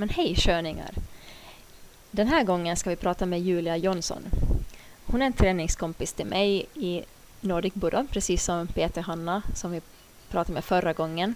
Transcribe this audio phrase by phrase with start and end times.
[0.00, 0.90] Men hej sköningar!
[2.10, 4.22] Den här gången ska vi prata med Julia Jonsson.
[5.06, 7.02] Hon är en träningskompis till mig i
[7.40, 9.80] Nordic Buddha, precis som Peter Hanna som vi
[10.30, 11.34] pratade med förra gången.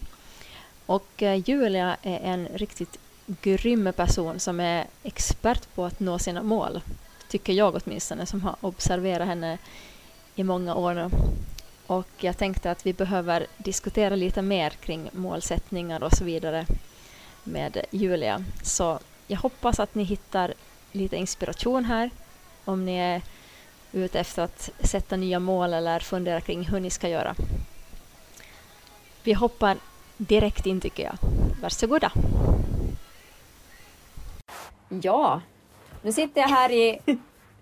[0.87, 6.43] Och eh, Julia är en riktigt grym person som är expert på att nå sina
[6.43, 6.81] mål.
[7.29, 9.59] Tycker jag åtminstone, som har observerat henne
[10.35, 11.11] i många år nu.
[11.87, 16.67] Och jag tänkte att vi behöver diskutera lite mer kring målsättningar och så vidare
[17.45, 18.45] med Julia.
[18.63, 20.55] Så jag hoppas att ni hittar
[20.93, 22.11] lite inspiration här
[22.65, 23.23] om ni är
[23.93, 27.35] ute efter att sätta nya mål eller fundera kring hur ni ska göra.
[29.23, 29.77] Vi hoppar
[30.17, 31.17] direkt in tycker jag.
[31.63, 32.13] Varsågoda!
[34.89, 35.41] Ja,
[36.03, 37.01] nu sitter jag här i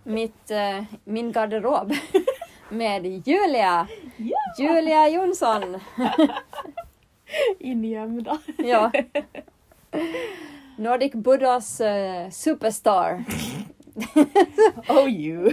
[0.03, 1.93] mitt, uh, min garderob
[2.69, 3.87] med Julia.
[4.17, 4.39] Ja.
[4.59, 5.81] Julia Jonsson.
[7.59, 8.39] Ingömda.
[8.59, 8.93] ja.
[10.77, 13.25] Nordic Buddhas uh, superstar.
[14.89, 15.53] Oh you!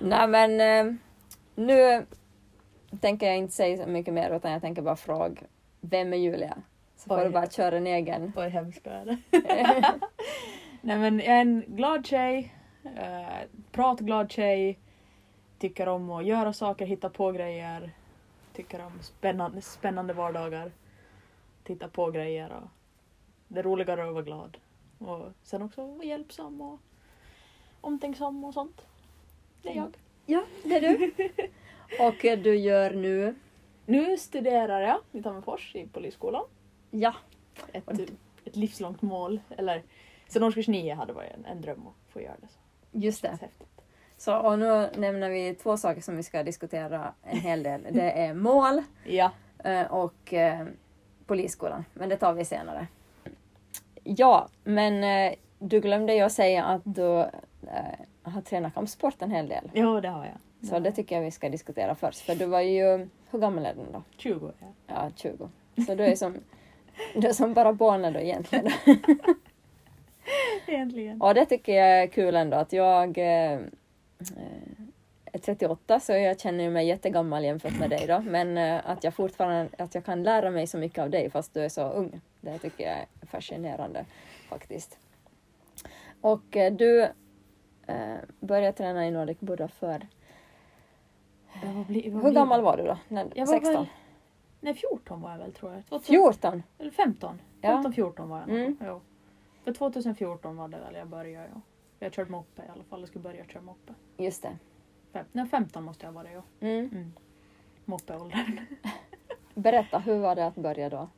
[0.00, 0.94] Nej men uh,
[1.54, 2.06] nu
[3.00, 5.42] tänker jag inte säga så mycket mer utan jag tänker bara fråga
[5.82, 6.58] vem är Julia?
[6.96, 7.24] Så får Oj.
[7.24, 8.32] du bara köra en egen.
[8.36, 9.04] Vad hemskt är.
[10.80, 14.78] Nej men jag är en glad tjej, uh, pratglad tjej,
[15.58, 17.90] tycker om att göra saker, hitta på grejer,
[18.52, 20.72] tycker om spännande, spännande vardagar,
[21.64, 22.68] titta på grejer och
[23.48, 24.56] det är roligare att vara glad.
[24.98, 26.80] Och sen också vara hjälpsam och
[27.80, 28.86] omtänksam och sånt.
[29.62, 29.96] Det är jag.
[30.26, 31.12] Ja, det är du.
[32.06, 33.34] Och eh, du gör nu?
[33.86, 36.44] Nu studerar jag i Tammerfors i Polisskolan.
[36.90, 37.14] Ja.
[37.72, 37.88] Ett,
[38.44, 39.40] ett livslångt mål.
[39.50, 39.82] Eller
[40.28, 42.48] sen årskurs nio hade varit en, en dröm att få göra det.
[42.48, 42.58] Så.
[42.98, 43.38] Just det.
[44.16, 47.86] Så, och nu nämner vi två saker som vi ska diskutera en hel del.
[47.92, 49.30] Det är mål Ja.
[49.64, 50.66] eh, och eh,
[51.32, 51.84] polisskolan.
[51.94, 52.86] Men det tar vi senare.
[54.04, 57.28] Ja, men eh, du glömde ju att säga att du eh,
[58.22, 59.70] har tränat kampsport en hel del.
[59.74, 60.68] Jo, det har jag.
[60.68, 62.20] Så det tycker jag vi ska diskutera först.
[62.20, 64.02] För du var ju, hur gammal är du då?
[64.16, 64.66] 20 ja.
[64.86, 65.48] Ja, 20.
[65.86, 66.36] Så du är som,
[67.14, 68.72] du är som bara barnen då egentligen.
[70.66, 71.22] Egentligen.
[71.22, 73.70] Och det tycker jag är kul ändå att jag är
[75.40, 78.20] 38 så jag känner mig jättegammal jämfört med dig då.
[78.20, 81.54] Men eh, att jag fortfarande att jag kan lära mig så mycket av dig fast
[81.54, 82.20] du är så ung.
[82.40, 84.04] Det tycker jag är fascinerande
[84.48, 84.98] faktiskt.
[86.20, 87.02] Och eh, du
[87.86, 90.06] eh, började träna i Nordic Buddha för...
[91.64, 91.86] Vad
[92.24, 92.98] Hur gammal var du då?
[93.08, 93.74] När, Jag var 16?
[93.74, 93.86] väl-
[94.60, 95.86] Nej, 14 var jag väl tror jag.
[95.86, 96.62] 2000 14?
[96.78, 97.40] Eller 15.
[97.60, 97.68] Ja.
[97.70, 98.48] 15, 14 var jag.
[98.48, 98.76] Mm.
[98.86, 99.00] Jo.
[99.64, 101.48] För 2014 var det väl jag började.
[101.54, 101.60] Ja.
[101.98, 103.00] Jag körde moppe i alla fall.
[103.00, 103.94] Jag skulle börja köra moppe.
[104.16, 104.58] Just det.
[105.12, 106.42] Fem, nej, 15 måste jag vara ja.
[106.60, 106.88] Mm.
[106.92, 107.12] Mm.
[107.84, 108.60] Moppeåldern.
[109.54, 111.08] Berätta, hur var det att börja då?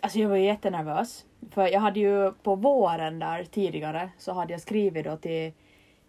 [0.00, 1.26] Alltså jag var ju jättenervös.
[1.50, 5.52] För jag hade ju på våren där tidigare så hade jag skrivit då till,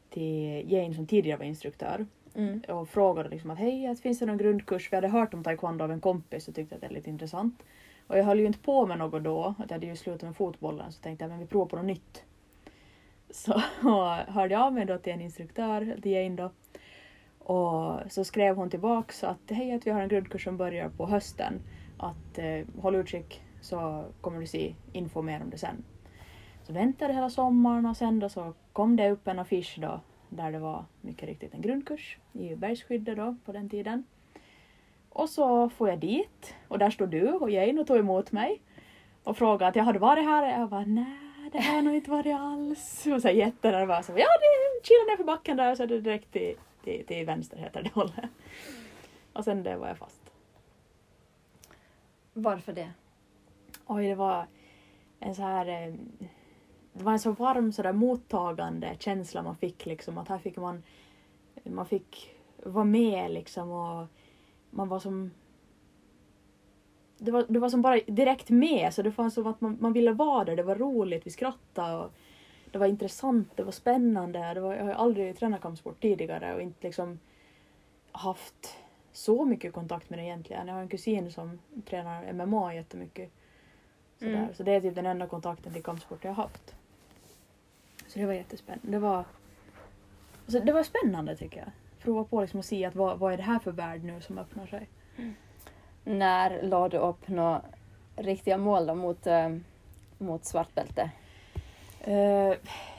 [0.09, 2.05] till Jane som tidigare var instruktör
[2.35, 2.61] Mm.
[2.67, 4.91] och frågade liksom att hej, finns det någon grundkurs?
[4.91, 7.63] Vi hade hört om taekwondo av en kompis och tyckte att det är lite intressant.
[8.07, 10.35] Och jag höll ju inte på med något då, att jag hade ju slutat med
[10.35, 12.23] fotbollen så tänkte jag men vi provar på något nytt.
[13.29, 13.61] Så
[14.27, 16.51] hörde jag av mig då till en instruktör, till Jane då.
[17.44, 21.07] Och så skrev hon tillbaks att hej, att vi har en grundkurs som börjar på
[21.07, 21.62] hösten.
[21.97, 25.84] Att eh, håll utkik så kommer du se info mer om det sen.
[26.63, 30.00] Så väntade hela sommaren och sen då så kom det upp en affisch då
[30.30, 34.03] där det var mycket riktigt en grundkurs i bergsskyddet då på den tiden.
[35.09, 38.62] Och så får jag dit och där stod du och Jane och tog emot mig
[39.24, 41.96] och frågade att jag hade varit här och jag bara nej det har jag nog
[41.96, 43.07] inte varit alls.
[43.16, 44.09] Och så jättenervös.
[44.09, 47.06] och Ja, det chilla ner för backen där och så är det direkt till, till,
[47.06, 48.30] till vänster heter det hållet.
[49.34, 50.22] Och sen det var jag fast.
[52.34, 52.92] Varför det?
[53.86, 54.47] Oj, det var
[55.19, 55.68] en så här...
[55.68, 55.94] eh,
[56.94, 60.58] Det var en så varm så där mottagande känsla man fick liksom att här fick
[60.58, 60.84] man...
[61.64, 64.08] Man fick vara med liksom och
[64.69, 65.31] man var som...
[67.18, 69.94] Det var, det var som bara direkt med så det fanns som att man, man
[69.94, 72.12] ville vara där, det var roligt, vi skrattade och
[72.71, 74.53] det var intressant, det var spännande.
[74.53, 77.19] Det var, jag har aldrig tränat kampsport tidigare och inte liksom
[78.12, 78.77] haft
[79.12, 80.68] så mycket kontakt med det egentligen.
[80.68, 83.31] Jag har en kusin som tränar MMA jättemycket.
[84.19, 84.33] Sådär.
[84.33, 84.53] Mm.
[84.53, 86.75] Så det är typ den enda kontakten till kampsport jag har haft.
[88.07, 88.91] Så det var jättespännande.
[88.91, 89.25] Det var,
[90.45, 91.71] alltså det var spännande tycker jag.
[92.00, 94.38] Prova på liksom att se att vad, vad är det här för värld nu som
[94.38, 94.89] öppnar sig.
[96.03, 97.62] När la du upp några
[98.15, 99.57] riktiga mål då mot, eh,
[100.17, 101.12] mot svartbälte?
[102.03, 102.57] Eh,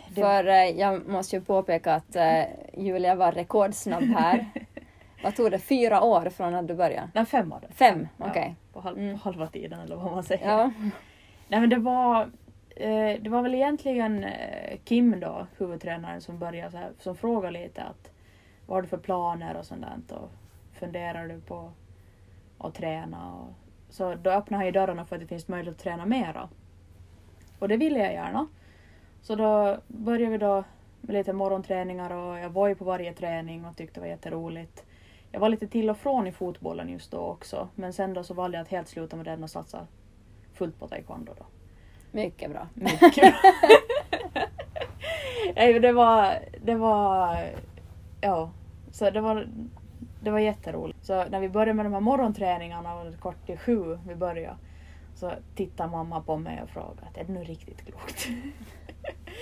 [0.09, 2.43] det, För eh, jag måste ju påpeka att eh,
[2.77, 4.47] Julia var rekordsnabb här.
[5.23, 5.59] Vad tog det?
[5.59, 7.11] Fyra år från att du började?
[7.15, 7.73] nej, fem var det.
[7.75, 8.09] Fem?
[8.17, 8.57] Ja, Okej.
[8.73, 9.19] På, halv, Mm.
[9.19, 10.49] på halva tiden eller vad man säger.
[10.51, 10.71] Ja.
[11.49, 12.23] Nej men det var,
[12.77, 17.53] eh, det var väl egentligen eh, Kim då, huvudtränaren, som började så här, som frågade
[17.61, 18.11] lite att
[18.67, 20.31] vad har du för planer och sånt där och
[20.73, 21.71] funderar du på
[22.59, 23.33] att träna?
[23.35, 23.49] Och,
[23.91, 26.49] så då öppnade han ju dörrarna för att det finns möjlighet att träna mera.
[27.59, 28.47] Och det ville jag gärna.
[29.23, 30.65] Så då började vi då
[31.01, 34.85] med lite morgonträningar och jag var ju på varje träning och tyckte det var jätteroligt.
[35.31, 38.35] Jag var lite till och från i fotbollen just då också men sen då så
[38.35, 39.87] valde jag att helt sluta med den och satsa
[40.55, 41.45] fullt på taekwondo då.
[42.11, 42.69] Mycket bra.
[42.75, 43.53] Mycket bra.
[45.57, 47.39] Nej, det var, det var,
[48.21, 48.51] ja,
[48.91, 49.49] så det var,
[50.21, 51.07] det var jätteroligt.
[51.07, 54.57] Så när vi började med de här morgonträningarna, det kort till sju vi började,
[55.15, 58.29] så tittade mamma på mig och frågade är det nu riktigt klokt?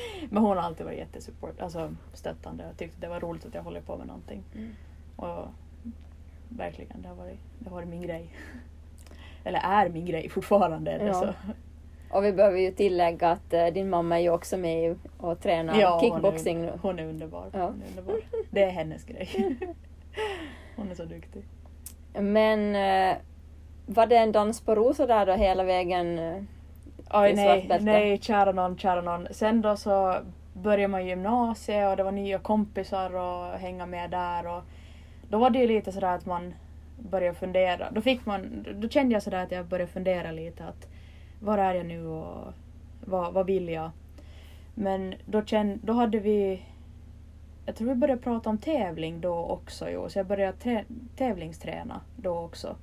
[0.31, 3.63] Men hon har alltid varit jättesupport, alltså stöttande och tyckte det var roligt att jag
[3.63, 4.43] håller på med någonting.
[4.55, 4.75] Mm.
[5.17, 5.47] Och
[6.49, 8.35] verkligen, det har varit, det har varit min grej.
[9.45, 11.07] Eller är min grej fortfarande.
[11.07, 11.15] Ja.
[11.15, 11.35] Så.
[12.11, 15.81] Och vi behöver ju tillägga att eh, din mamma är ju också med och tränar
[15.81, 16.73] Ja, hon är- kickboxing nu.
[16.83, 17.51] Hon är underbar.
[17.53, 17.65] Ja.
[17.67, 18.21] Hon är underbar.
[18.51, 19.57] Det är hennes grej.
[20.77, 21.45] Hon är så duktig.
[22.13, 23.17] Men eh,
[23.87, 26.19] var det en dans på rosor där då hela vägen?
[27.13, 29.27] Oj nej, nej, kära någon, kära någon.
[29.31, 30.17] Sen då så
[30.53, 34.63] började man gymnasiet och det var nya kompisar och hänga med där och
[35.29, 36.55] då var det ju lite sådär att man
[36.99, 37.91] började fundera.
[37.91, 40.89] Då fick man, då kände jag sådär att jag började fundera lite att
[41.41, 42.53] var är jag nu och
[43.05, 43.91] vad, vad vill jag?
[44.75, 46.63] Men då, kände, då hade vi
[47.67, 50.85] jag tror vi började prata om tävling då också jo, så jag började trä,
[51.17, 52.77] tävlingsträna då också.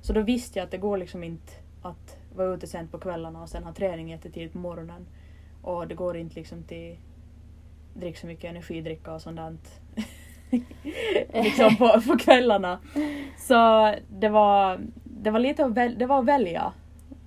[0.00, 3.42] Så då visste jag att det går liksom inte att vara ute sent på kvällarna
[3.42, 5.06] och sen ha träning jättetidigt på morgonen.
[5.62, 6.96] Och det går inte liksom till
[7.94, 9.56] dricka så mycket energidricka och sånt där.
[11.44, 12.78] liksom på, på kvällarna.
[13.38, 16.72] Så det var, det var lite att, väl, det var att välja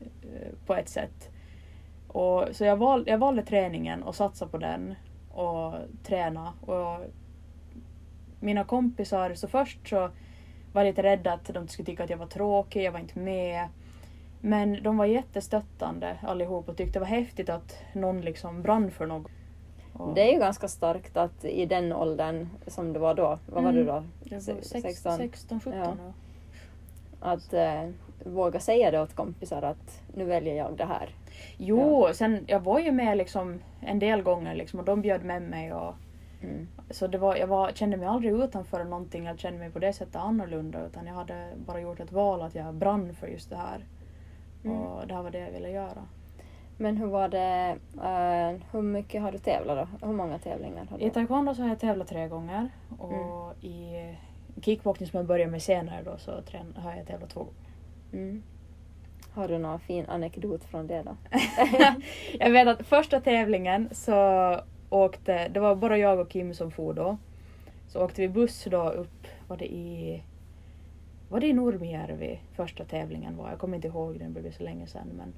[0.01, 1.29] eh, på ett sätt.
[2.07, 4.95] Och, så jag, val, jag valde träningen och satsade på den
[5.31, 6.53] och träna.
[6.61, 6.99] Och
[8.39, 10.09] mina kompisar, så först så
[10.73, 13.19] var jag lite rädd att de skulle tycka att jag var tråkig, jag var inte
[13.19, 13.67] med.
[14.41, 19.05] Men de var jättestöttande allihop och tyckte det var häftigt att någon liksom brann för
[19.05, 19.31] något.
[19.93, 23.63] Och Det är ju ganska starkt att i den åldern som du var då, vad
[23.63, 23.75] var Mm.
[23.75, 24.03] du då?
[24.31, 25.93] var Se- 16, 16 17 Ja.
[26.05, 26.13] ja.
[27.19, 27.89] Att eh,
[28.25, 31.09] våga säga det åt kompisar att nu väljer jag det här.
[31.57, 35.41] Jo, sen jag var ju med liksom en del gånger liksom, och de bjöd med
[35.41, 35.73] mig.
[35.73, 35.93] Och,
[36.43, 36.67] Mm.
[36.89, 39.93] så det var, jag var, kände mig aldrig utanför någonting, jag kände mig på det
[39.93, 43.55] sättet annorlunda utan jag hade bara gjort ett val att jag brann för just det
[43.55, 43.85] här.
[44.63, 44.77] Mm.
[44.77, 46.07] Och det här var det jag ville göra.
[46.77, 50.07] Men hur var det, eh, hur mycket har du tävlat då?
[50.07, 51.05] Hur många tävlingar har du?
[51.05, 52.69] I taekwondo så har jag tävlat tre gånger
[52.99, 53.73] och Mm.
[53.73, 54.15] i
[54.61, 56.31] kickboxning som jag började med senare då så
[56.75, 57.55] har jag tävlat två gånger.
[58.13, 58.43] Mm.
[59.33, 61.15] Har du någon fin anekdot från det då?
[62.39, 64.59] jag vet att första tävlingen så
[64.89, 67.17] åkte, det var bara jag och Kim som for då.
[67.87, 70.23] Så åkte vi buss då upp, var det i
[71.31, 73.49] var det i Nurmijärvi första tävlingen var?
[73.49, 75.07] Jag kommer inte ihåg, den blev så länge sedan.
[75.17, 75.33] Men,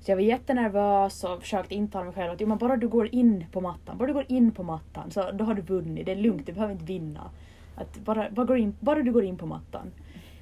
[0.00, 3.14] så jag var jättenervös och försökte intala mig själv att jo, men bara du går
[3.14, 6.12] in på mattan, bara du går in på mattan så då har du vunnit, det
[6.12, 7.30] är lugnt, du behöver inte vinna.
[7.74, 9.92] Att bara, bara, går in, bara du går in på mattan.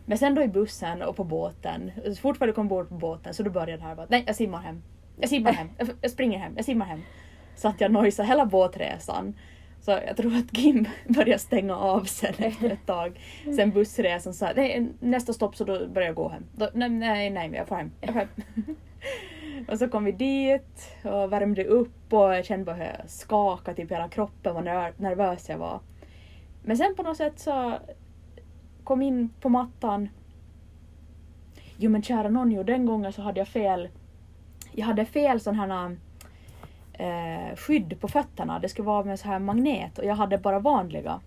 [0.07, 3.35] Men sen då i bussen och på båten, så fort du kom bort på båten
[3.35, 4.83] så då började det här bara, nej jag simmar hem.
[5.21, 7.01] Jag simmar hem, jag, jag springer hem, jag simmar hem.
[7.57, 9.35] Så att jag nojsade hela båtresan.
[9.91, 13.21] Så jag tror att Kim började stänga av sen efter ett tag.
[13.57, 16.45] Sen bussresan sa nej, nästa stopp så då börjar jag gå hem.
[16.53, 17.91] Då, nej, nej, nej, jag får hem.
[18.01, 18.29] Jag får hem.
[19.69, 23.77] och så kom vi dit och värmde upp och jag kände bara hur jag skakade
[23.77, 25.81] typ hela kroppen, vad ner- nervös jag var.
[26.65, 27.79] Men sen på något sätt så
[28.85, 30.09] kom in på mattan.
[31.77, 33.89] Jo men kära jo, den gången så hade jag fel.
[34.73, 35.97] Jag hade fel sån här
[37.01, 38.59] eh, skydd på fötterna.
[38.59, 41.21] Det skulle vara med så här magnet och jag hade bara vanliga.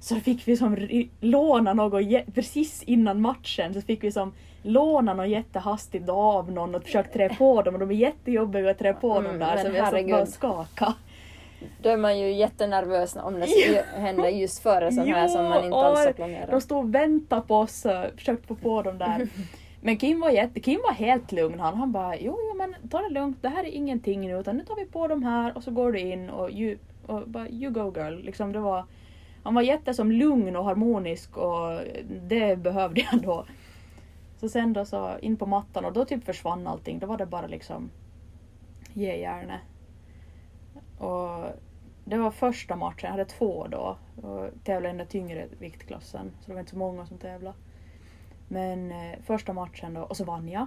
[0.00, 0.76] Så fick vi som
[1.20, 2.02] låna något
[2.34, 7.28] precis innan matchen så fick vi som låna något jättehastigt av någon och försöka trä
[7.28, 10.10] på dem och de är jättejobbiga att trä på Mm, dem där så vi herregud.
[10.10, 10.94] bara skaka.
[11.82, 15.64] Då är man ju jättenervös om det skulle hända just före sån här som man
[15.64, 16.50] inte alls har och planerat.
[16.50, 19.28] De stod och väntade på oss och försökte få på dem där.
[19.84, 21.60] Men Kim var, jätte, Kim var helt lugn.
[21.60, 24.56] Han, han bara jo, jo men ta det lugnt, det här är ingenting nu utan
[24.56, 27.48] nu tar vi på de här och så går du in och you, och bara,
[27.48, 28.24] you go girl.
[28.24, 28.84] Liksom det var,
[29.42, 31.80] han var jätte som lugn och harmonisk och
[32.28, 33.46] det behövde jag då.
[34.36, 36.98] Så sen då så in på mattan och då typ försvann allting.
[36.98, 37.90] Då var det bara liksom
[38.92, 39.60] ge järnet.
[40.98, 41.44] Och
[42.04, 43.96] det var första matchen, jag hade två då.
[44.22, 46.30] Och tävlade i den tyngre viktklassen.
[46.40, 47.56] Så det var inte så många som tävlade.
[48.52, 50.66] Men eh, första matchen då, och så vann jag.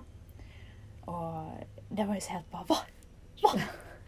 [1.06, 1.46] Och
[1.90, 2.76] det var ju så helt bara va?
[3.44, 3.50] Va?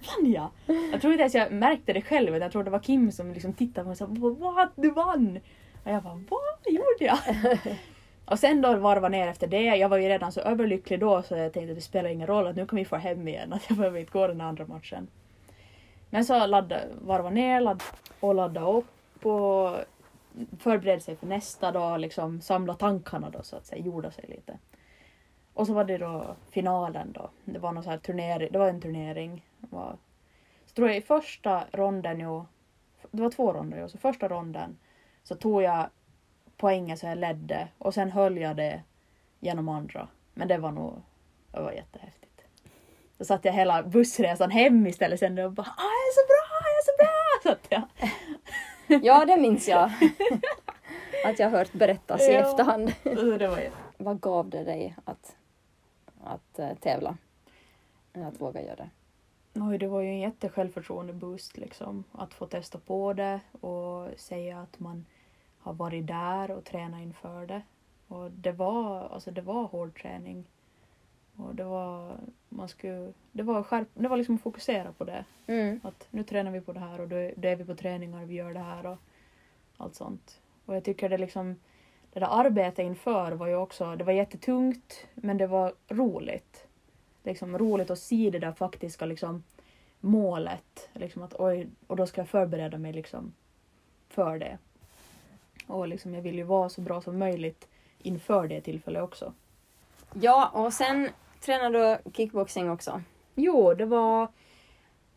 [0.07, 0.49] Vann jag?
[0.91, 2.29] Jag tror inte ens jag märkte det själv.
[2.29, 4.05] utan Jag tror det var Kim som liksom tittade på mig och sa
[4.39, 5.39] vad du vann!
[5.83, 7.19] Och jag bara vad gjorde jag?
[8.25, 9.63] och sen då varva ner efter det.
[9.63, 12.47] Jag var ju redan så överlycklig då så jag tänkte att det spelar ingen roll
[12.47, 13.53] att nu kan vi få hem igen.
[13.53, 15.07] Att jag behöver inte gå den andra matchen.
[16.09, 17.83] Men så ladda, varva ner ladd,
[18.19, 19.77] och ladda upp och
[20.59, 24.57] förbereda sig för nästa dag, liksom samla tankarna då så att säga, jorda sig lite.
[25.53, 27.29] Och så var det då finalen då.
[27.45, 29.45] Det var någon så här turnering, det var en turnering.
[29.57, 29.97] Det var,
[30.65, 32.45] så tror jag i första ronden jo,
[33.11, 34.77] det var två ronder ju, så första ronden
[35.23, 35.89] så tog jag
[36.57, 38.81] poängen så jag ledde och sen höll jag det
[39.39, 40.07] genom andra.
[40.33, 40.93] Men det var nog,
[41.51, 42.41] det var jättehäftigt.
[43.17, 46.59] Då satt jag hela bussresan hem istället sen och bara ah, jag är så bra,
[46.63, 47.17] jag är så bra!
[47.43, 48.09] Satt jag.
[48.87, 49.91] Ja, det minns jag.
[51.25, 52.39] att jag hört berättas i Ja.
[52.39, 52.93] efterhand.
[53.39, 55.35] Det var Vad gav det dig att,
[56.23, 57.17] att eh, tävla?
[58.13, 58.89] Att våga göra det?
[59.55, 62.03] Oj, det var ju en jättesjälvförtroende-boost liksom.
[62.11, 65.05] Att få testa på det och säga att man
[65.59, 67.61] har varit där och tränat inför det.
[68.07, 70.45] Och det var, alltså det var hård träning.
[71.37, 72.17] Och det var,
[72.49, 75.25] man skulle, det var, skärp, det var liksom att fokusera på det.
[75.47, 75.79] Mm.
[75.83, 78.29] Att nu tränar vi på det här och då, då är vi på träningar och
[78.29, 78.97] vi gör det här och
[79.77, 80.39] allt sånt.
[80.65, 81.55] Och jag tycker det liksom,
[82.13, 86.67] det där arbetet inför var ju också, det var jättetungt men det var roligt.
[87.23, 89.43] Liksom roligt att se det där faktiska liksom
[89.99, 90.89] målet.
[90.93, 93.33] Liksom att oj, och då ska jag förbereda mig liksom
[94.09, 94.57] för det.
[95.67, 97.67] Och liksom jag vill ju vara så bra som möjligt
[98.01, 99.33] inför det tillfället också.
[100.13, 101.09] Ja, och sen
[101.41, 103.01] tränar du kickboxing också.
[103.35, 104.27] Jo, det var,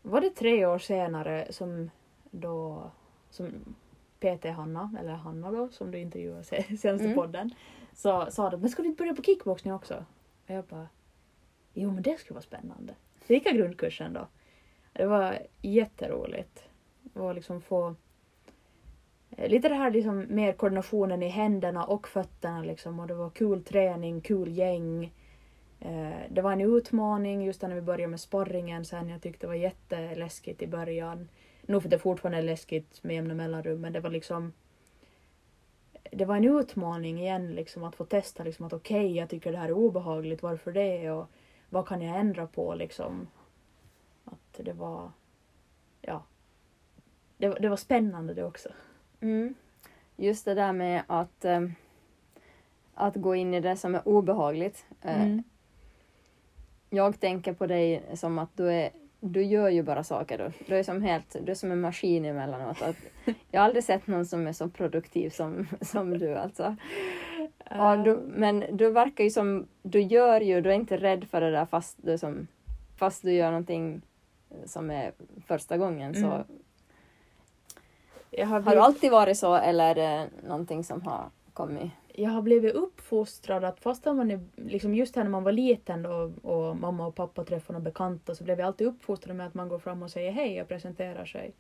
[0.03, 1.91] var det tre år senare som
[2.31, 2.91] då
[3.31, 3.75] som
[4.21, 7.15] PT Hanna, eller Hanna då, som du intervjuade se- senaste Mm.
[7.15, 7.51] podden,
[7.95, 10.05] så sa de men ska du inte börja på kickboxning också?
[10.47, 10.89] Och jag bara
[11.75, 12.95] jo men det skulle vara spännande.
[13.27, 14.27] Så gick jag grundkursen då.
[14.93, 16.65] Det var jätteroligt.
[17.15, 17.95] Och liksom få
[19.31, 23.31] eh, lite det här liksom mer koordinationen i händerna och fötterna liksom och det var
[23.31, 25.13] kul träning, kul gäng.
[25.81, 29.09] Eh, Det var en utmaning just när vi började med sparringen sen.
[29.09, 31.29] Jag tyckte det var jätteläskigt i början.
[31.63, 34.53] Nog för att det fortfarande är läskigt med jämna mellanrum men det var liksom
[36.13, 39.59] det var en utmaning igen liksom att få testa liksom att okej jag tycker det
[39.59, 41.27] här är obehagligt, varför det och
[41.69, 43.29] vad kan jag ändra på liksom.
[44.25, 45.11] Att det var
[46.01, 46.23] ja
[47.37, 48.69] det, det var spännande det också.
[49.21, 49.55] Mm.
[50.17, 51.61] Just det där med att, eh,
[52.95, 54.87] att gå in i det som är obehagligt.
[55.03, 55.43] Eh, Mm.
[56.91, 58.91] Jag tänker på dig som att du är
[59.23, 60.39] du gör ju bara saker.
[60.39, 62.83] Du, du är som helt, du är som en maskin emellanåt.
[62.83, 62.97] Att,
[63.51, 66.77] jag har aldrig sett någon som är så produktiv som, som du alltså.
[67.71, 71.41] Ja, du, men du verkar ju som, du gör ju, du är inte rädd för
[71.41, 72.47] det där fast du, som,
[72.97, 74.03] fast du gör någonting
[74.65, 75.13] som är
[75.47, 76.15] första gången.
[76.15, 76.45] Så, Mm.
[78.39, 81.91] har har du blivit- alltid varit så eller är det någonting som har kommit?
[82.21, 86.03] Jag har blivit uppfostrad att fast man är, liksom just här när man var liten
[86.03, 89.55] då, och mamma och pappa träffade några bekanta så blev jag alltid uppfostrad med att
[89.55, 91.55] man går fram och säger hej och presenterar sig.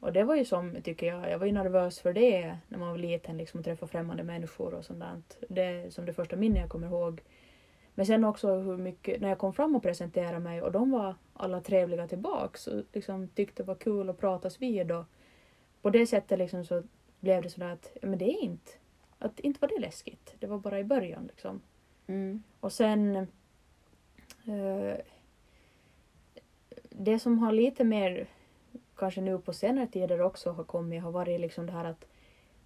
[0.00, 2.90] Och det var ju som, tycker jag, jag var ju nervös för det när man
[2.90, 5.22] var liten, liksom att träffa främmande människor och sånt där.
[5.48, 7.20] Det är som det första minne jag kommer ihåg.
[7.94, 11.14] Men sen också hur mycket, när jag kom fram och presenterade mig och de var
[11.34, 15.04] alla trevliga tillbaks och liksom tyckte det var kul att pratas vid och
[15.82, 16.82] på det sättet liksom så
[17.20, 18.72] blev det sådär att, ja, men det är inte
[19.18, 20.34] att inte var det läskigt.
[20.38, 21.60] Det var bara i början liksom.
[22.06, 22.42] Mm.
[22.60, 23.16] Och sen...
[24.46, 24.96] Eh,
[26.90, 28.28] det som har lite mer,
[28.96, 32.04] kanske nu på senare tider också har kommit, har varit liksom det här att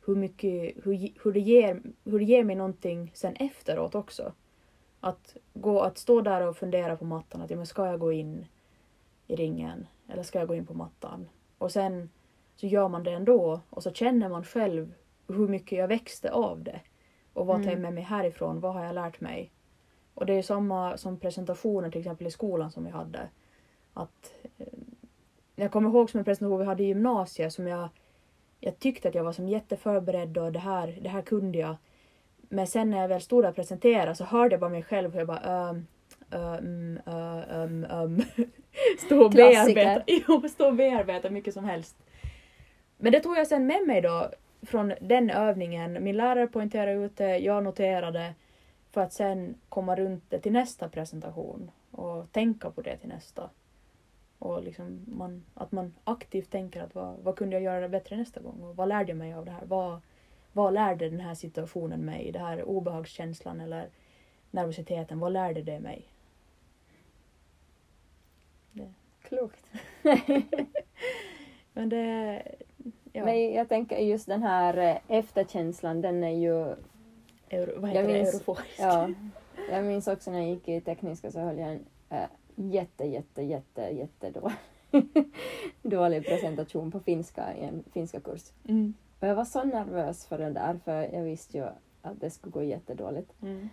[0.06, 4.32] hur mycket, hur, hur, det ger, hur det ger mig någonting sen efteråt också.
[5.00, 8.12] Att, gå, att stå där och fundera på mattan, att ja, men ska jag gå
[8.12, 8.46] in
[9.26, 11.28] i ringen eller ska jag gå in på mattan?
[11.58, 12.10] Och sen
[12.56, 14.94] så gör man det ändå och så känner man själv
[15.28, 16.80] hur mycket jag växte av det.
[17.32, 17.82] Och vad tar jag Mm.
[17.82, 18.60] med mig härifrån?
[18.60, 19.50] Vad har jag lärt mig?
[20.14, 23.28] Och det är samma som presentationer till exempel i skolan som vi hade.
[23.94, 24.66] Att, eh,
[25.56, 27.88] jag kommer ihåg som en presentation vi hade i gymnasiet som jag,
[28.60, 31.76] jag tyckte att jag var som jätteförberedd och det här, det här kunde jag.
[32.48, 35.12] Men sen när jag väl stod där och presenterade så hörde jag bara mig själv
[35.12, 35.86] hur jag bara um,
[36.30, 38.22] um, um, um.
[39.06, 40.02] Stå och bearbeta.
[40.28, 41.96] Jo, stå och bearbeta mycket som helst.
[42.96, 44.30] Men det tog jag sen med mig då
[44.62, 46.04] från den övningen.
[46.04, 48.34] Min lärare poängterade ut det, jag noterade
[48.90, 53.50] för att sen komma runt det till nästa presentation och tänka på det till nästa.
[54.38, 58.40] Och liksom man, att man aktivt tänker att vad, vad kunde jag göra bättre nästa
[58.40, 59.64] gång och vad lärde jag mig av det här?
[59.66, 60.00] Vad,
[60.52, 62.32] vad lärde den här situationen mig?
[62.32, 63.88] Det här obehagskänslan eller
[64.50, 66.06] nervositeten, vad lärde det mig?
[69.22, 69.70] Klokt.
[71.72, 72.42] Men det...
[73.12, 73.24] Ja.
[73.24, 76.74] Men jag tänker just den här eh, efterkänslan, den är ju...
[77.50, 78.12] Euro, vad Jag heter det?
[78.18, 78.80] minns- Euroforisk.
[78.80, 79.08] Ja,
[79.70, 82.18] jag minns också när jag gick i tekniska så höll jag en äh,
[82.54, 84.56] jätte, jätte, jätte, jätte dålig,
[85.82, 88.52] dålig presentation på finska i en finska kurs.
[88.68, 88.94] Mm.
[89.20, 91.64] Och jag var så nervös för den där för jag visste ju
[92.02, 93.32] att det skulle gå jättedåligt.
[93.42, 93.68] Mm.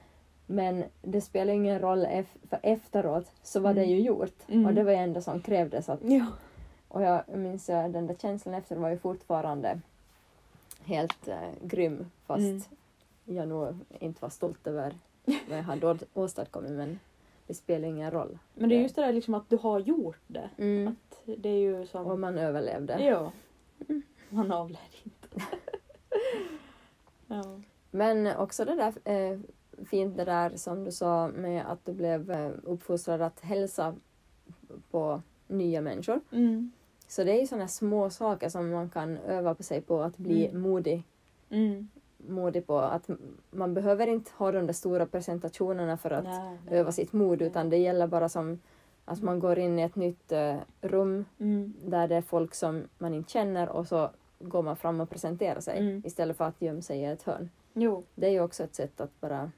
[0.45, 2.07] Men det spelar ingen roll
[2.49, 3.95] för efteråt så var det Mm.
[3.95, 4.35] ju gjort.
[4.47, 4.65] Mm.
[4.65, 5.89] Och det var ju ändå som krävdes.
[5.89, 6.25] Att, Ja.
[6.89, 9.79] Och jag minns att den där känslan efter var ju fortfarande
[10.83, 12.61] helt äh, grym fast Mm.
[13.25, 14.95] jag nog inte var stolt över
[15.49, 16.99] vad jag hade åstadkommit men
[17.47, 18.39] det spelar ingen roll.
[18.53, 20.49] Men det är just det där liksom att du har gjort det.
[20.87, 22.05] Att det är ju som...
[22.05, 23.03] Och man överlevde.
[23.03, 23.31] Ja.
[24.29, 25.27] Man avlär inte.
[27.27, 27.43] ja.
[27.91, 29.39] Men också det där eh,
[29.85, 33.95] fint det där som du sa med att du blev eh, uppfostrad att hälsa
[34.91, 36.21] på nya människor.
[36.31, 36.71] Mm.
[37.09, 40.17] Så det är ju sådana små saker som man kan öva på sig på att
[40.17, 40.61] bli Mm.
[40.61, 41.03] modig,
[41.49, 41.87] Mm.
[42.17, 42.77] modig på.
[42.77, 43.09] Att
[43.51, 46.79] man behöver inte ha de där stora presentationerna för att Nej, nej.
[46.79, 48.59] öva sitt mod utan det gäller bara som
[49.05, 51.73] att man går in i ett nytt eh, rum Mm.
[51.85, 55.59] där det är folk som man inte känner och så går man fram och presenterar
[55.59, 56.01] sig Mm.
[56.05, 57.49] istället för att gömma sig i ett hörn.
[57.73, 58.03] Jo.
[58.15, 59.51] Det är ju också ett sätt att bara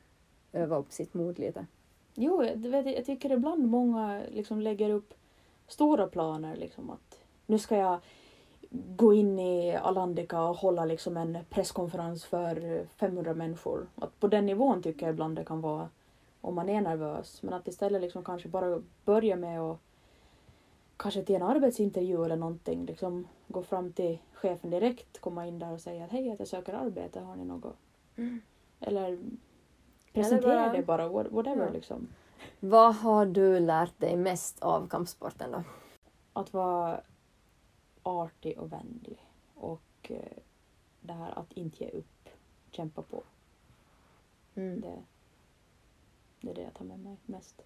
[0.53, 1.65] öva upp sitt mod lite.
[2.15, 5.13] Jo, jag, vet, jag tycker ibland många liksom lägger upp
[5.67, 6.55] stora planer.
[6.55, 7.20] Liksom att
[7.51, 7.99] nu ska jag
[8.95, 13.87] gå in i Alandica och hålla liksom en presskonferens för 500 människor.
[13.95, 15.89] Att på den nivån tycker jag ibland det kan vara
[16.41, 17.43] om man är nervös.
[17.43, 19.77] Men att istället liksom kanske bara börja med att
[20.97, 25.71] kanske till en arbetsintervju eller någonting liksom gå fram till chefen direkt, komma in där
[25.71, 27.75] och säga att hej, att jag söker arbete, har ni något?
[28.79, 29.19] Eller
[30.13, 31.71] presentera bara- det bara, what- whatever Ja.
[31.73, 32.07] liksom.
[32.59, 35.63] Vad har du lärt dig mest av kampsporten då?
[36.33, 37.01] att vara
[38.03, 40.37] artig och vänlig och eh,
[41.01, 42.29] det här att inte ge upp,
[42.71, 43.23] kämpa på.
[44.55, 44.81] Mm.
[44.81, 45.03] Det,
[46.41, 47.61] det är det jag tar med mig mest.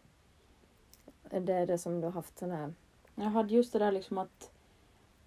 [1.29, 2.73] Det är det som du har haft sån här...
[3.15, 4.51] Jag hade just det där liksom att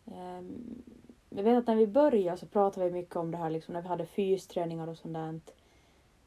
[0.07, 0.83] ehm,
[1.31, 3.83] jag vet att när vi började så pratade vi mycket om det här liksom när
[3.83, 5.41] vi hade fysträningar och sånt där.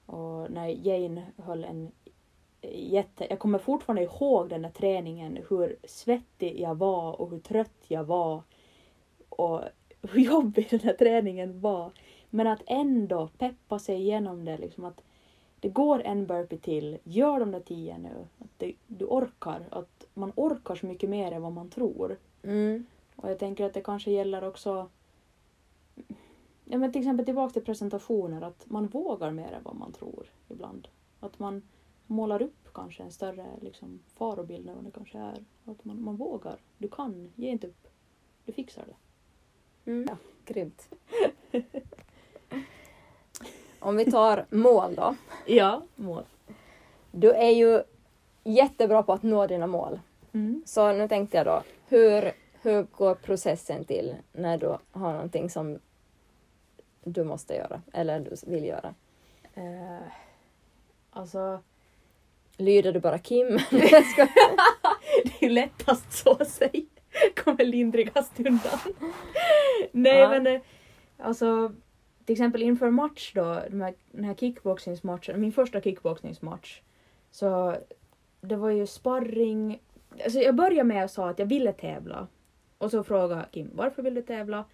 [0.06, 1.92] Och när Jane höll en
[2.72, 3.28] jätte...
[3.30, 8.04] Jag kommer fortfarande ihåg den där träningen, hur svettig jag var och hur trött jag
[8.04, 8.44] var.
[9.42, 9.62] Och
[10.02, 11.92] hur jobbig den här träningen var.
[12.30, 15.04] Men att ändå peppa sig igenom det, liksom att
[15.60, 18.28] det går en burpee till, gör de där tio nu.
[18.40, 22.18] Att det, du orkar, att man orkar så mycket mer än vad man tror.
[22.44, 22.86] Mm.
[23.16, 24.90] Och jag tänker att det kanske gäller också
[26.66, 30.28] Ja, men till exempel tillbaka till presentationer, att man vågar mer än vad man tror
[30.50, 30.88] ibland.
[31.20, 31.62] Att man
[32.08, 35.46] målar upp kanske en större liksom, farobild än vad det kanske är.
[35.66, 36.60] Att man, man vågar.
[36.78, 37.88] Du kan, ge inte upp.
[38.46, 38.96] Du fixar det.
[39.86, 40.08] Mm.
[40.10, 40.16] Ja,
[40.46, 40.90] grymt.
[43.80, 45.16] Om vi tar mål då.
[45.46, 46.24] Ja, mål.
[47.12, 47.84] Du är ju
[48.44, 50.00] jättebra på att nå dina mål.
[50.34, 50.64] Mm.
[50.66, 55.80] Så nu tänkte jag då, hur, hur går processen till när du har någonting som
[57.04, 58.94] du måste göra eller du vill göra?
[59.54, 60.08] Eh,
[61.12, 61.60] alltså,
[62.58, 63.48] Lyder du bara Kim?
[63.70, 63.94] det
[65.40, 66.86] är ju lättast så att säga.
[67.44, 68.80] Kommer lindrigast undan.
[69.92, 70.30] Nej Ja.
[70.30, 70.62] men eh,
[71.18, 71.72] alltså
[72.26, 76.82] till exempel inför match då, de här, den här kickboxningsmatchen, min första kickboxningsmatch.
[77.32, 77.76] Så
[78.42, 79.82] det var ju sparring.
[80.24, 82.28] Alltså jag började med att säga att jag ville tävla.
[82.78, 84.66] Och så frågade Kim varför vill du tävla?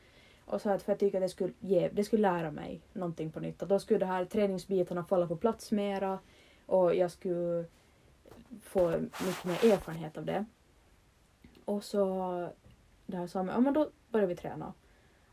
[0.46, 3.32] Och sa att för jag tycker att det skulle, ge, det skulle lära mig någonting
[3.32, 3.64] på nytt.
[3.64, 6.20] Att då skulle de här träningsbitarna falla på plats mera.
[6.66, 7.66] Och jag skulle
[8.64, 10.46] få mycket mer erfarenhet av det.
[11.68, 12.50] Och så
[13.06, 14.74] där sa man, ja men då börjar vi träna.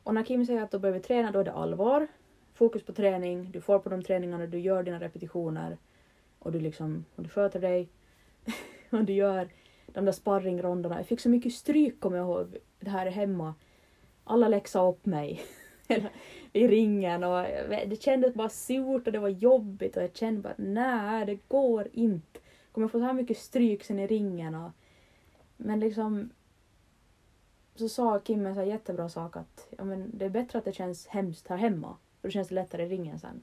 [0.03, 2.07] Och när Kim säger att då börjar vi träna, då är det allvar.
[2.55, 5.79] Fokus på träning, du får på de träningarna, du gör dina repetitioner.
[6.39, 7.89] Och du liksom, och du sköter dig.
[8.91, 9.49] och du gör
[9.87, 10.97] de där sparringronderna.
[10.97, 13.55] Jag fick så mycket stryk kommer jag ihåg, det här hemma.
[14.25, 15.43] Alla läxade upp mig.
[16.53, 17.47] I ringen och
[17.87, 21.89] det kändes bara surt och det var jobbigt och jag kände bara nej det går
[21.93, 22.41] inte.
[22.73, 24.71] Kommer jag få så här mycket stryk sen i ringen och
[25.65, 26.31] men liksom
[27.75, 30.73] så sa Kim en så jättebra sak att ja, men det är bättre att det
[30.73, 33.43] känns hemskt här hemma för då känns det lättare i ringen sen.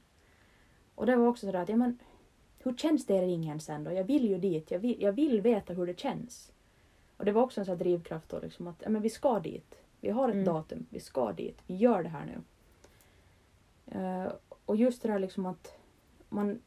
[0.96, 2.00] Och det var också sådär att ja men
[2.60, 3.92] hur känns det i ringen sen då?
[3.92, 6.52] Jag vill ju dit, jag vill, jag vill veta hur det känns.
[7.18, 9.76] Och det var också en sån drivkraft då liksom att ja, men vi ska dit.
[10.00, 10.46] Vi har ett Mm.
[10.46, 12.42] datum, vi ska dit, vi gör det här nu.
[14.00, 14.32] Eh,
[14.66, 15.78] och just det där liksom att
[16.30, 16.62] man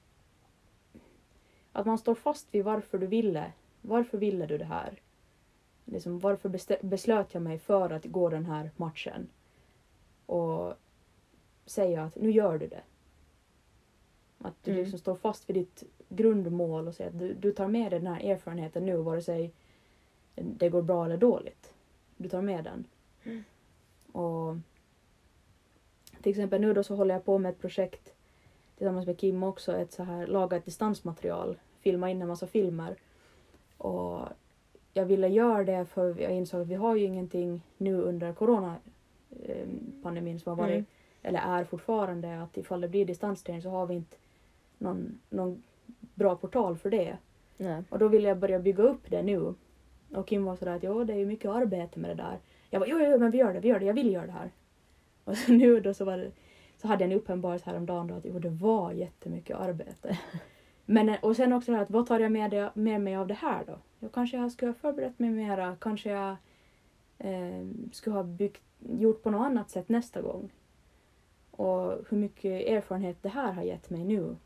[1.73, 3.53] att man står fast vid varför du ville.
[3.81, 5.01] Varför ville du det här?
[5.85, 6.49] Liksom, varför
[6.87, 9.29] beslöt jag mig för att gå den här matchen?
[10.27, 10.75] Och
[11.66, 12.83] säga att nu gör du det.
[14.38, 14.83] Att du Mm.
[14.83, 18.14] liksom står fast vid ditt grundmål och säger att du, du tar med dig den
[18.14, 19.53] här erfarenheten nu vare sig
[20.35, 21.75] det går bra eller dåligt.
[22.16, 22.85] Du tar med den.
[23.25, 23.44] Mm.
[24.12, 24.57] Och
[26.23, 28.14] till exempel nu då så håller jag på med ett projekt
[28.77, 32.97] tillsammans med Kim också, ett så här laga ett distansmaterial, filma in en massa filmer.
[33.79, 34.29] Och
[34.94, 40.40] jag ville göra det för jag insåg att vi har ju ingenting nu under coronapandemin
[40.40, 40.85] som har varit, Mm.
[41.22, 44.16] eller är fortfarande, att ifall det blir distansträning så har vi inte
[44.78, 45.62] någon, någon
[46.14, 47.16] bra portal för det.
[47.57, 47.83] Nej.
[47.90, 49.54] Och då ville jag börja bygga upp det nu.
[50.14, 52.38] Och Kim var sådär att jo, det är ju mycket arbete med det där.
[52.70, 54.33] Jag var jo, jo, men vi gör det, vi gör det, jag vill göra det
[54.33, 54.50] här.
[55.24, 56.30] Och så nu då så var det,
[56.76, 60.18] så hade jag en uppenbarelse häromdagen då att jo, det var jättemycket arbete.
[60.87, 63.16] Men eh, och sen också det här att vad tar jag med, det, med mig
[63.16, 63.78] av det här då?
[64.05, 66.37] Då kanske jag skulle ha förberett mig mera, kanske jag
[67.19, 70.53] eh, skulle ha byggt, gjort på något annat sätt nästa gång.
[71.51, 74.37] Och hur mycket erfarenhet det här har gett mig nu.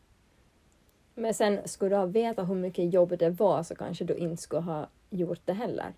[1.15, 4.43] Men sen skulle du ha vetat hur mycket jobb det var så kanske du inte
[4.43, 5.93] skulle ha gjort det heller.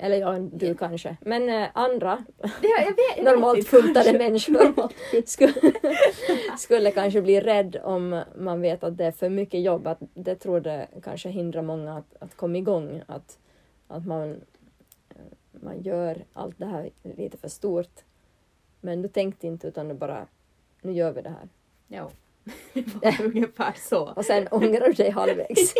[0.00, 1.16] Eller ja, du kanske.
[1.20, 2.24] Men eh, andra
[2.62, 4.92] jag vet, normalt funtade människor
[5.26, 5.72] skulle,
[6.58, 9.86] skulle kanske bli rädd om man vet att det är för mycket jobb.
[9.86, 13.02] Att det tror det kanske hindrar många att, att komma igång.
[13.06, 13.38] Att,
[13.88, 14.30] att man,
[15.10, 15.16] eh,
[15.50, 18.04] man gör allt det här lite för stort.
[18.80, 20.26] Men du tänkte inte utan du bara,
[20.82, 21.48] nu gör vi det här.
[21.88, 22.10] Ja,
[22.72, 24.12] det var ungefär så.
[24.16, 25.74] Och sen ångrar du dig halvvägs.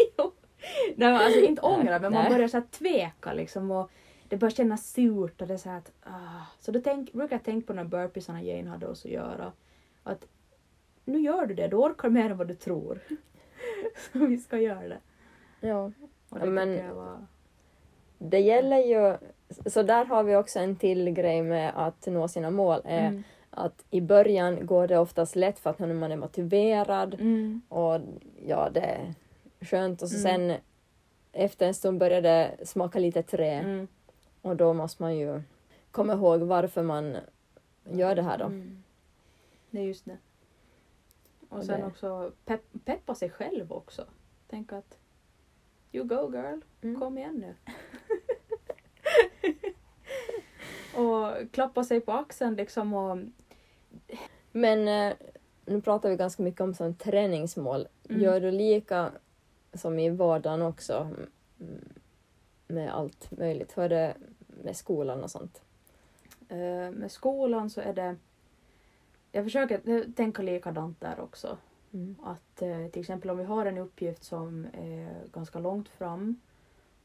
[0.96, 3.90] Nej, alltså inte ångra men man börjar så tveka liksom och
[4.28, 6.46] det börjar kännas surt och det är så här att ah.
[6.60, 9.52] Så då tänk, brukar jag tänka på de burpeesarna Jane hade oss att göra.
[10.02, 10.26] Att
[11.04, 12.98] nu gör du det, du orkar mer än vad du tror.
[14.12, 14.98] så vi ska göra det.
[15.60, 15.92] Ja.
[16.28, 17.26] Och det Men- tycker jag var...
[18.18, 19.16] Det gäller ju,
[19.70, 22.80] så där har vi också en till grej med att nå sina mål.
[22.84, 23.22] Är Mm.
[23.50, 27.60] Att i början går det oftast lätt för att man är motiverad Mm.
[27.68, 28.00] och
[28.46, 29.14] ja, det är
[29.60, 30.50] skönt och så Mm.
[30.50, 30.58] sen
[31.32, 33.88] efter en stund börjar det smaka lite trä Mm.
[34.42, 35.42] Och då måste man ju
[35.90, 37.16] komma ihåg varför man
[37.84, 38.44] gör det här då.
[38.44, 38.82] Mm.
[39.70, 40.16] Det är just det.
[41.48, 44.06] Och Och sen det- också pepp, peppa sig själv också.
[44.48, 44.98] Tänk att
[45.92, 47.00] you go girl, Mm.
[47.00, 47.54] kom igen nu.
[51.02, 53.18] och klappa sig på axeln liksom och
[54.52, 55.16] Men eh,
[55.64, 57.88] nu pratar vi ganska mycket om som träningsmål.
[58.08, 58.22] Mm.
[58.22, 59.12] Gör du lika
[59.74, 61.10] som i vardagen också
[62.68, 63.78] med allt möjligt?
[63.78, 64.14] Hur är det
[64.46, 65.62] med skolan och sånt?
[66.48, 68.16] eh, med skolan så är det
[69.32, 71.58] jag försöker tänka likadant där också.
[71.92, 72.16] Mm.
[72.22, 76.40] Att eh, till exempel om vi har en uppgift som är ganska långt fram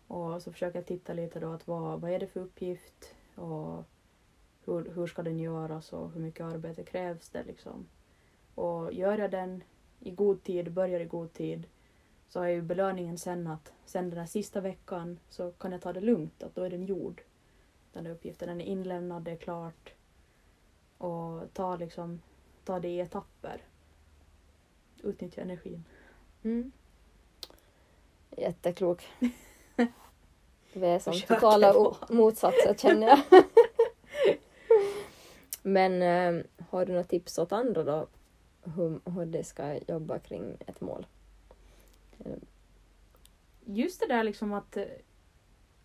[0.08, 3.84] och så försöker jag titta lite då att vad, vad är det för uppgift och
[4.66, 7.86] hur, hur ska den göras och hur mycket arbete krävs det liksom.
[8.56, 9.64] Och gör jag den
[10.00, 11.68] i god tid, börjar i god tid
[12.34, 15.94] så är ju belöningen sen att sen den här sista veckan så kan jag ta
[15.94, 17.22] det lugnt, att då är den gjord.
[17.92, 19.94] Den där uppgiften, den är inlämnad, det är klart.
[20.98, 22.22] Och ta liksom,
[22.64, 23.62] ta det i etapper
[25.04, 25.86] utnyttja energin.
[26.44, 26.72] Mm.
[28.38, 29.08] Jätteklok.
[30.74, 33.20] Vi är som totala motsatser känner jag.
[35.62, 38.08] Men eh, har du några tips åt andra då?
[38.64, 41.06] Hur, hur de ska jobba kring ett mål?
[43.66, 44.86] Just det där liksom att, eh,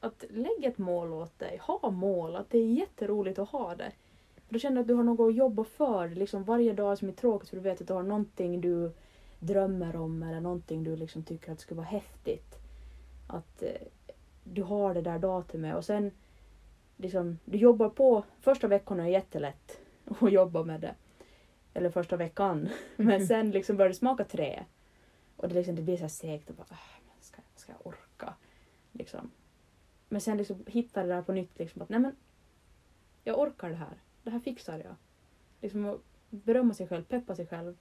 [0.01, 3.93] att lägga ett mål åt dig, ha mål, att det är jätteroligt att ha det.
[4.47, 6.09] För då känner du att du har något att jobba för.
[6.09, 8.93] Liksom varje dag som är tråkigt för du vet att du har någonting du
[9.39, 12.55] drömmer om eller någonting du liksom tycker att skulle vara häftigt.
[13.27, 13.71] Att eh,
[14.45, 16.11] du har det där datumet och sen
[16.97, 19.81] liksom, du jobbar på, första veckorna är jättelätt
[20.21, 20.95] att jobba med det.
[21.75, 22.69] Eller första veckan.
[22.97, 24.65] Men sen liksom börjar det smaka trä.
[25.39, 27.87] Och det, liksom, det blir så här segt och bara, äh, men ska, ska jag
[27.87, 28.35] orka?
[28.93, 29.31] Liksom.
[30.09, 32.17] Men sen liksom hitta det där på nytt liksom att nej men
[33.25, 34.03] jag orkar det här.
[34.23, 34.95] Det här fixar jag.
[35.61, 37.77] Liksom att berömma sig själv, peppa sig själv.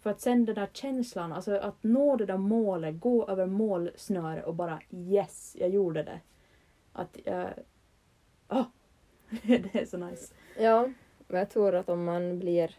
[0.00, 4.44] För att sen den där känslan, alltså att nå det där målet, gå över målsnöret
[4.44, 6.20] och bara yes, jag gjorde det.
[6.92, 7.48] Att jag...
[8.48, 8.66] oh,
[9.46, 10.34] det är så nice.
[10.58, 10.88] Ja,
[11.28, 12.76] men jag tror att om man blir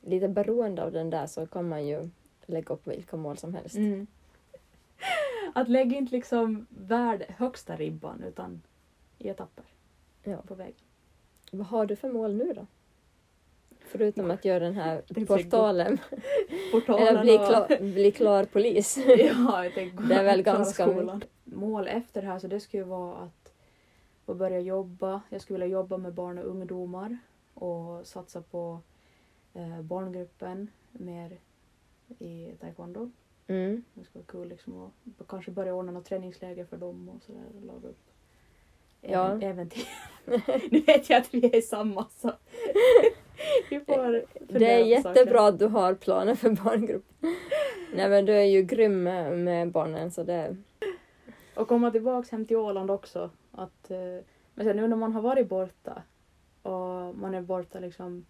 [0.00, 2.10] lite beroende av den där så kan man ju
[2.48, 3.76] lägga upp vilka mål som helst.
[3.76, 4.06] Mm.
[5.54, 8.62] Att lägga inte liksom värld, högsta ribban utan
[9.18, 9.64] i etapper
[10.22, 10.36] Ja.
[10.46, 10.74] på vägen.
[11.52, 12.66] Vad har du för mål nu då?
[13.80, 15.98] Förutom att göra den här portalen,
[16.72, 18.96] Portalen eller bli och- klar, bli klar polis.
[19.06, 21.24] ja, jag tänkte Det är väl ganska skolan.
[21.44, 23.52] mål efter det här så det skulle ju vara att,
[24.26, 25.20] att börja jobba.
[25.28, 27.18] Jag skulle vilja jobba med barn och ungdomar
[27.54, 28.80] och satsa på
[29.54, 31.38] eh, barngruppen mer
[32.18, 33.10] i taekwondo.
[33.46, 33.84] Mm.
[33.94, 37.42] Det skulle vara kul liksom att kanske börja ordna något träningsläger för dem och sådär.
[37.60, 37.98] och Laga upp
[39.00, 39.26] Ja.
[39.26, 39.88] även- äventyr.
[40.70, 42.32] nu vet jag att vi är samma så
[43.70, 44.24] vi får
[44.58, 47.04] Det är jättebra att du har planer för barngrupp.
[47.94, 50.56] Nej men du är ju grym med, barnen så det...
[51.54, 53.30] Och komma tillbaks hem till Åland också.
[53.52, 53.98] Att, eh,
[54.54, 56.02] men sen nu när man har varit borta
[56.62, 58.26] och man är borta liksom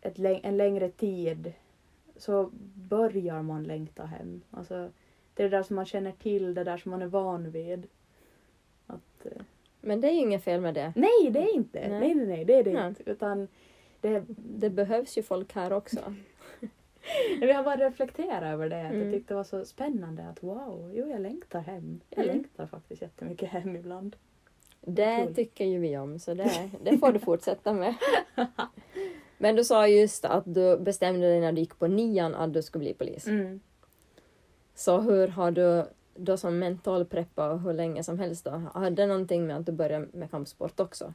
[0.00, 1.52] ett, en längre tid
[2.20, 4.40] så börjar man längta hem.
[4.50, 4.90] Alltså,
[5.34, 7.86] det är det där som man känner till, det där som man är van vid.
[8.86, 9.42] Att, eh,
[9.80, 10.92] Men det är ju inget fel med det.
[10.96, 11.88] nej, det är inte.
[11.88, 12.00] Nej.
[12.00, 12.88] Nej, nej, nej, det är det Nej.
[12.88, 13.10] inte.
[13.10, 13.48] Utan
[14.00, 16.14] det, Det behövs ju folk här också.
[17.40, 18.76] vi har bara reflekterat över det.
[18.76, 19.02] Mm.
[19.02, 22.00] Jag tyckte det var så spännande att wow, jo jag längtar hem.
[22.10, 22.36] Jag Mm.
[22.36, 24.16] längtar faktiskt jättemycket hem ibland.
[24.80, 25.34] Det Kul.
[25.34, 27.94] tycker ju vi om så det, det får du fortsätta med.
[29.42, 32.62] Men du sa just att du bestämde dig när du gick på nian att du
[32.62, 33.26] skulle bli polis.
[33.26, 33.60] Mm.
[34.74, 38.50] Så hur har du då som mental preppa hur länge som helst då?
[38.74, 41.14] Hade det någonting med att du började med kampsport också?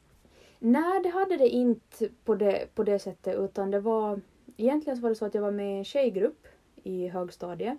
[0.59, 4.21] Nej, det hade det inte på det, på det sättet utan det var
[4.57, 6.47] egentligen så var det så att jag var med i en tjejgrupp
[6.83, 7.77] i högstadiet.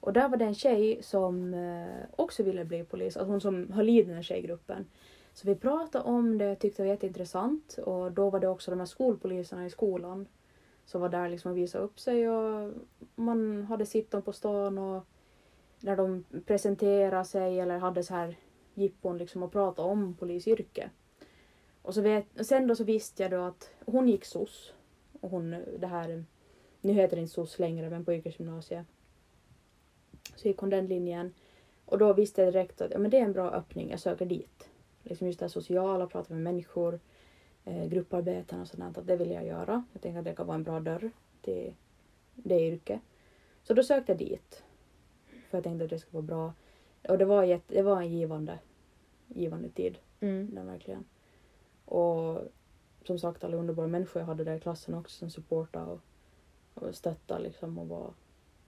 [0.00, 3.72] Och där var det en tjej som eh, också ville bli polis, alltså hon som
[3.72, 4.86] höll i den här tjejgruppen.
[5.36, 8.80] Så vi pratade om det, tyckte det var jätteintressant och då var det också de
[8.80, 10.28] här skolpoliserna i skolan
[10.84, 12.72] som var där liksom och visade upp sig och
[13.14, 15.04] man hade sitt dem på stan och
[15.80, 18.36] när de presenterade sig eller hade så här
[18.74, 20.90] jippon liksom och pratade om polisyrket.
[21.82, 24.72] Och så vet, sen då så visste jag då att hon gick SOS.
[25.20, 26.24] Och hon, det här,
[26.80, 28.86] nu heter det inte SOS längre men på yrkesgymnasiet.
[30.36, 31.34] Så gick hon den linjen.
[31.84, 34.26] Och då visste jag direkt att ja, men det är en bra öppning, jag söker
[34.26, 34.68] dit.
[35.08, 37.00] Liksom just det sociala, prata med människor,
[37.64, 39.84] eh, grupparbeten och sådant, att det vill jag göra.
[39.92, 41.10] Jag tänkte att det kan vara en bra dörr
[41.42, 41.74] till
[42.34, 43.00] det yrket.
[43.62, 44.62] Så då sökte jag dit.
[45.50, 46.52] För jag tänkte att det skulle vara bra.
[47.08, 48.58] Och det var, jätte, det var en givande,
[49.26, 49.98] givande tid.
[50.20, 50.54] Mm.
[50.54, 51.04] Den verkligen.
[51.84, 52.40] Och
[53.04, 56.00] som sagt alla underbara människor jag hade där i klassen också som supportade och,
[56.74, 58.14] och stöttade liksom och var,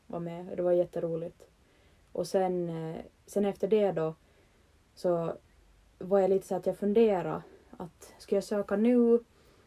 [0.06, 0.56] var med.
[0.56, 1.48] Det var jätteroligt.
[2.12, 2.96] Och sen, eh,
[3.26, 4.14] sen efter det då
[4.94, 5.36] så
[5.98, 7.42] var jag lite så att jag funderade
[7.76, 9.20] att ska jag söka nu?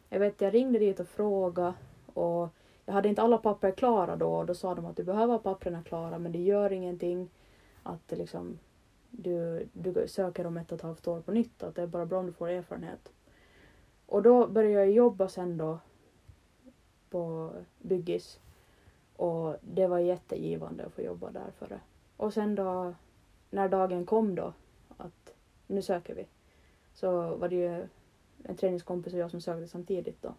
[0.09, 1.73] Jag vet jag ringde dit och frågade
[2.13, 2.49] och
[2.85, 5.39] jag hade inte alla papper klara då och då sa de att du behöver ha
[5.39, 7.29] papperna klara men det gör ingenting
[7.83, 8.59] att liksom
[9.09, 11.63] du, du söker om ett och ett halvt år på nytt.
[11.63, 13.11] Att det är bara bra om du får erfarenhet.
[14.05, 15.79] Och då började jag jobba sen då
[17.09, 18.39] på byggis.
[19.15, 21.79] Och det var jättegivande att få jobba där för det.
[22.17, 22.93] Och sen då
[23.49, 24.53] när dagen kom då
[24.97, 25.33] att
[25.71, 26.27] nu söker vi.
[26.93, 27.87] Så var det ju
[28.43, 30.33] en träningskompis och jag som sökte samtidigt då.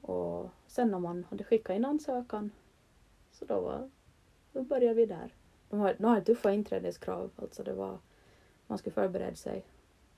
[0.00, 2.50] Och sen när man hade skickat in ansökan
[3.32, 3.90] så då, var,
[4.52, 5.34] då började vi där.
[5.70, 7.98] De har, de har tuffa inträdeskrav, alltså det var,
[8.66, 9.64] man skulle förbereda sig.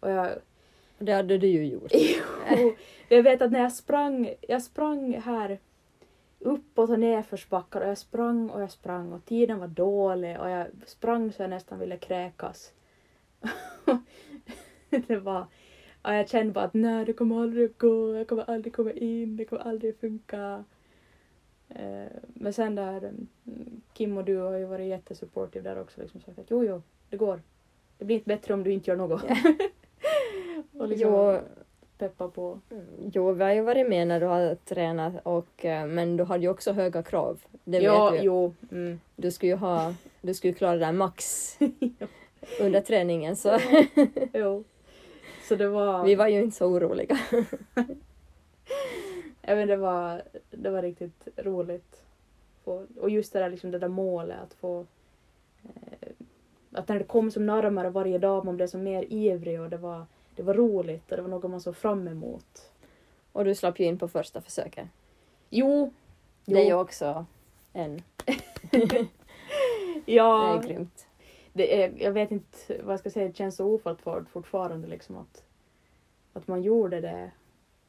[0.01, 0.39] Och jag,
[0.99, 1.93] Det hade du ju gjort.
[2.57, 2.75] Jo,
[3.09, 5.59] jag vet att när jag sprang, jag sprang här
[6.39, 10.67] uppåt och nerförsbackar och jag sprang och jag sprang och tiden var dålig och jag
[10.87, 12.73] sprang så jag nästan ville kräkas.
[15.07, 15.47] det var,
[16.03, 18.93] och jag kände bara att nej det kommer aldrig att gå, jag kommer aldrig komma
[18.93, 20.65] in, det kommer aldrig att funka.
[21.69, 26.21] Eh, Men sen där, mm, Kim och du har ju varit jättesupportive där också liksom
[26.21, 27.43] sagt att jo jo, det går.
[27.99, 29.23] Det blir inte bättre om du inte gör något.
[30.73, 31.39] och liksom Jo,
[31.99, 32.61] peppa på.
[33.13, 36.43] jo, vi har ju varit med när du har tränat och, eh, men du hade
[36.43, 37.41] ju också höga krav.
[37.65, 38.27] Det ja, vet du.
[38.27, 38.55] jo.
[38.71, 39.01] Mm.
[39.17, 41.25] Du skulle ju ha, du skulle klara det där max
[42.61, 43.59] under träningen så
[44.33, 44.65] jo.
[45.49, 47.19] Så det var, vi var ju inte så oroliga.
[49.43, 52.03] jag vet, det var, det var riktigt roligt.
[52.65, 54.87] Och, just det där, liksom, det där målet att få
[55.63, 56.09] eh,
[56.73, 59.77] att när det kom som närmare varje dag man blev som mer ivrig och det
[59.77, 62.71] var, det var roligt och det var något man såg fram emot.
[63.33, 64.89] Och du slapp ju in på första försöket.
[65.51, 65.93] Jo.
[66.45, 67.27] Det är ju också
[67.73, 68.03] en,
[68.71, 69.07] det
[70.05, 71.07] ja, är grymt.
[71.55, 75.17] Det är, jag vet inte vad jag ska säga, det känns så ofattbart fortfarande liksom
[75.17, 75.45] att,
[76.33, 77.31] att man gjorde det.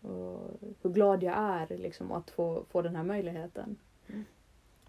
[0.01, 3.78] Och hur glad jag är liksom att få, få den här möjligheten.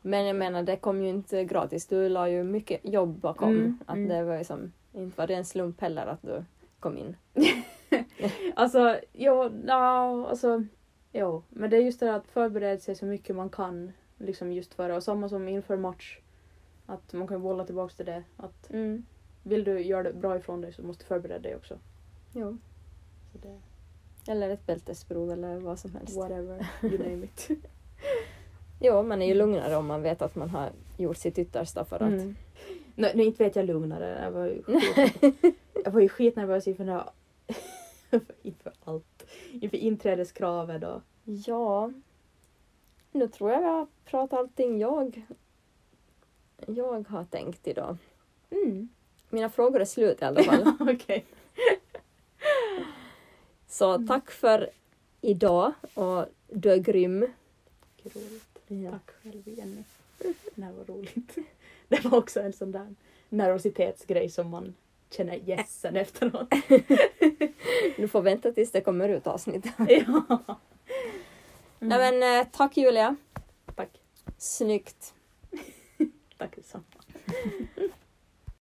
[0.02, 1.86] Men jag menar det kom ju inte gratis.
[1.86, 3.48] Du la ju mycket jobb bakom.
[3.48, 4.08] Mm, att mm.
[4.08, 6.44] det var ju som, inte var det en slump heller att du
[6.80, 7.16] kom in.
[8.54, 10.64] Alltså, jo, ja, alltså,
[11.12, 11.42] jo.
[11.48, 13.92] Men det är just det där att förbereda sig så mycket man kan.
[14.18, 14.94] Liksom just för det.
[14.94, 16.18] Och samma som inför match.
[16.86, 18.22] Att man kan bolla tillbaks till det.
[18.36, 18.70] Att
[19.42, 21.78] vill du göra det bra ifrån dig så måste du förbereda dig också.
[22.32, 22.58] Jo.
[23.32, 23.60] Det,
[24.32, 26.16] Eller ett bältesprov eller vad som helst.
[26.16, 27.48] whatever, you name it.
[28.80, 31.96] Jo, man är ju lugnare om man vet att man har gjort sitt yttersta för
[31.96, 32.02] att...
[32.12, 32.36] Mm.
[32.94, 34.20] Nej, nej, inte vet jag lugnare.
[34.24, 37.10] Jag var ju, skit, jag var ju skitnervös inför, här-
[38.42, 39.26] inför allt.
[39.52, 41.92] Inför inträdeskravet och Ja.
[43.12, 45.26] Nu tror jag vi har pratat allting jag,
[46.66, 47.96] jag har tänkt idag.
[48.50, 48.88] Mm.
[49.30, 50.72] Mina frågor är slut i alla fall.
[50.80, 51.24] Okej.
[53.68, 54.70] Så tack för
[55.20, 57.26] idag och du är grym.
[58.02, 58.58] Roligt.
[58.66, 58.90] Ja.
[58.90, 59.82] Tack själv Jenny.
[60.54, 61.38] Det här var roligt.
[61.88, 62.94] Det var också en sån där
[63.28, 64.74] nervositetsgrej som man
[65.10, 66.48] känner gässen efteråt.
[67.96, 69.66] Du får vänta tills det kommer ut avsnitt.
[69.88, 70.38] ja.
[71.78, 73.16] Nej men eh, tack Julia.
[73.74, 74.00] Tack.
[74.38, 75.14] Snyggt.
[76.38, 76.84] Tack detsamma.